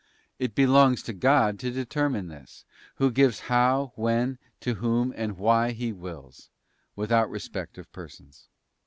[0.39, 2.65] It belongs to God alone to determine this,
[2.95, 6.49] Who gives how, when, to whom, and why He wills,
[6.95, 8.47] without respect of persons.